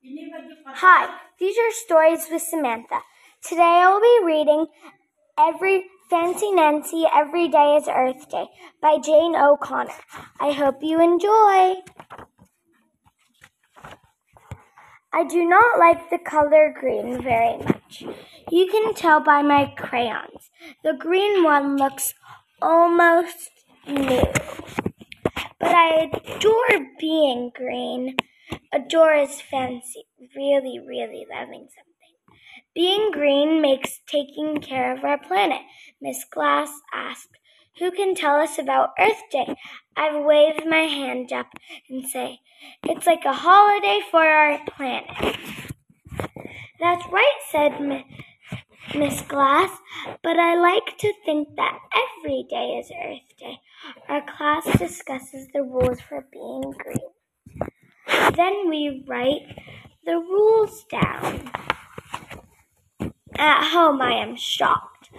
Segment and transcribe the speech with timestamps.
[0.00, 3.00] Hi, these are stories with Samantha.
[3.42, 4.66] Today I will be reading
[5.36, 8.46] Every Fancy Nancy Every Day is Earth Day
[8.80, 9.90] by Jane O'Connor.
[10.38, 11.82] I hope you enjoy.
[15.12, 18.04] I do not like the color green very much.
[18.52, 20.50] You can tell by my crayons.
[20.84, 22.14] The green one looks
[22.62, 23.50] almost
[23.88, 24.22] new.
[25.58, 28.16] But I adore being green.
[28.70, 30.04] Adore is fancy,
[30.36, 31.98] really, really loving something.
[32.74, 35.62] Being green makes taking care of our planet.
[36.02, 37.38] Miss Glass asked,
[37.78, 39.56] Who can tell us about Earth Day?
[39.96, 41.46] I wave my hand up
[41.88, 42.40] and say,
[42.82, 45.36] It's like a holiday for our planet.
[46.78, 48.04] That's right, said
[48.94, 49.70] Miss Glass,
[50.22, 53.60] but I like to think that every day is Earth Day.
[54.08, 57.17] Our class discusses the rules for being green.
[58.38, 59.58] Then we write
[60.06, 61.50] the rules down.
[63.36, 65.10] At home, I am shocked.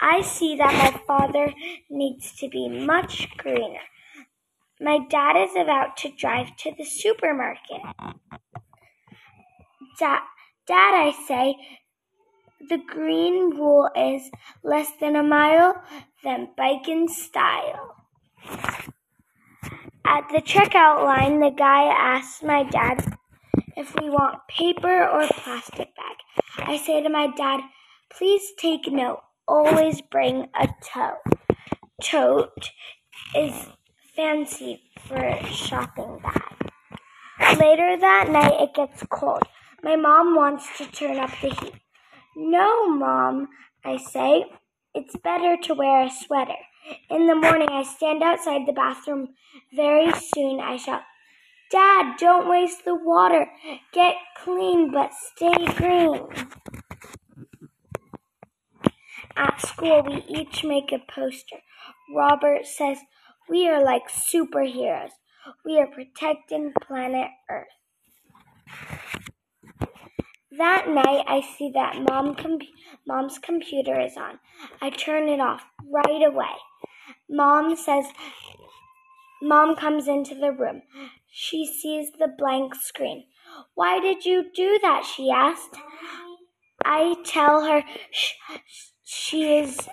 [0.00, 1.52] I see that my father
[1.90, 3.80] needs to be much greener.
[4.80, 7.82] My dad is about to drive to the supermarket.
[9.98, 10.20] Dad,
[10.68, 11.56] Dad, I say,
[12.68, 14.30] the green rule is
[14.62, 15.82] less than a mile,
[16.22, 17.97] then bike in style.
[20.10, 23.18] At the checkout line, the guy asks my dad
[23.76, 26.66] if we want paper or plastic bag.
[26.66, 27.60] I say to my dad,
[28.10, 31.36] please take note, always bring a tote.
[32.02, 32.70] Tote
[33.36, 33.66] is
[34.16, 37.58] fancy for a shopping bag.
[37.60, 39.42] Later that night, it gets cold.
[39.82, 41.74] My mom wants to turn up the heat.
[42.34, 43.48] No, Mom,
[43.84, 44.46] I say.
[44.94, 46.62] It's better to wear a sweater.
[47.10, 49.34] In the morning, I stand outside the bathroom.
[49.74, 51.02] Very soon, I shout,
[51.70, 53.46] Dad, don't waste the water.
[53.92, 56.26] Get clean, but stay green.
[59.36, 61.58] At school, we each make a poster.
[62.14, 62.98] Robert says,
[63.48, 65.10] We are like superheroes.
[65.64, 67.68] We are protecting planet Earth.
[70.50, 72.58] That night, I see that mom com-
[73.06, 74.40] mom's computer is on.
[74.80, 76.56] I turn it off right away.
[77.28, 78.06] Mom says,
[79.42, 80.82] Mom comes into the room.
[81.30, 83.24] She sees the blank screen.
[83.74, 85.04] Why did you do that?
[85.04, 85.76] she asked.
[86.84, 88.34] I tell her sh-
[89.04, 89.88] she is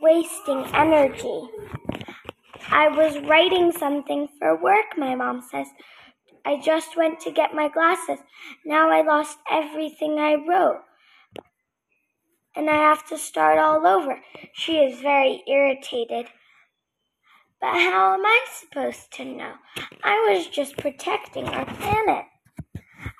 [0.00, 1.48] wasting energy.
[2.70, 5.68] I was writing something for work, my mom says.
[6.44, 8.18] I just went to get my glasses.
[8.64, 10.82] Now I lost everything I wrote.
[12.54, 14.20] And I have to start all over.
[14.52, 16.26] She is very irritated.
[17.60, 19.54] But how am I supposed to know?
[20.04, 22.26] I was just protecting our planet.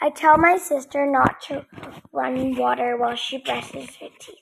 [0.00, 1.66] I tell my sister not to
[2.12, 4.36] run water while she brushes her teeth.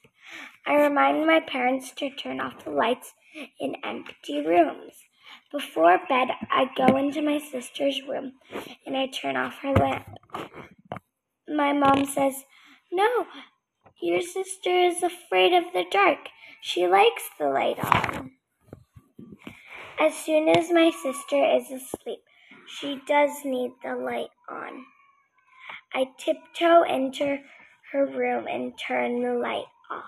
[0.67, 3.13] I remind my parents to turn off the lights
[3.61, 4.95] in empty rooms.
[5.53, 8.33] Before bed, I go into my sister's room
[8.87, 10.07] and I turn off her lamp.
[11.47, 12.45] My mom says,
[12.91, 13.27] No,
[14.01, 16.29] your sister is afraid of the dark.
[16.61, 18.33] She likes the light on.
[19.99, 22.21] As soon as my sister is asleep,
[22.67, 24.85] she does need the light on.
[25.95, 27.39] I tiptoe into
[27.93, 30.05] her room and turn the light off.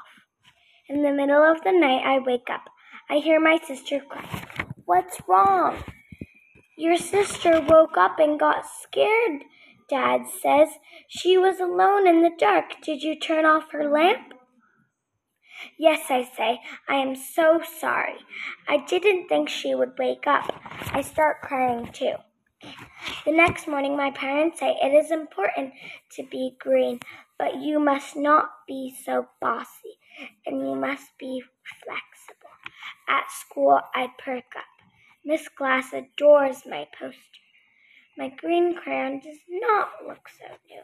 [0.88, 2.64] In the middle of the night, I wake up.
[3.08, 4.44] I hear my sister cry.
[4.84, 5.82] What's wrong?
[6.76, 9.44] Your sister woke up and got scared,
[9.88, 10.68] Dad says.
[11.08, 12.82] She was alone in the dark.
[12.82, 14.34] Did you turn off her lamp?
[15.78, 16.60] Yes, I say.
[16.88, 18.18] I am so sorry.
[18.68, 20.50] I didn't think she would wake up.
[20.92, 22.14] I start crying too.
[23.24, 25.72] The next morning, my parents say it is important
[26.12, 27.00] to be green,
[27.38, 29.98] but you must not be so bossy
[30.46, 31.42] and you must be
[31.84, 32.50] flexible.
[33.08, 34.64] At school, I perk up.
[35.24, 37.20] Miss Glass adores my poster.
[38.16, 40.82] My green crayon does not look so new.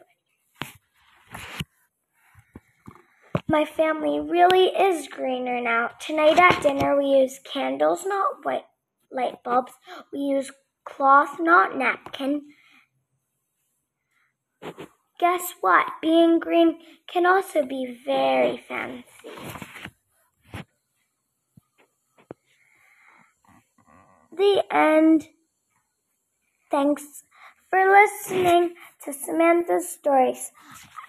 [3.47, 5.91] My family really is greener now.
[5.99, 8.65] Tonight at dinner, we use candles, not white
[9.11, 9.73] light bulbs.
[10.11, 10.51] We use
[10.85, 12.43] cloth, not napkin.
[15.19, 15.87] Guess what?
[16.01, 19.03] Being green can also be very fancy.
[24.35, 25.27] The end.
[26.71, 27.23] Thanks
[27.69, 30.51] for listening to Samantha's stories.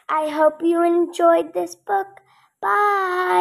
[0.08, 2.20] I hope you enjoyed this book.
[2.64, 3.25] Bye.